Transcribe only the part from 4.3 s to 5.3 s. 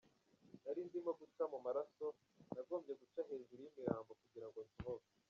ngo nsohoke.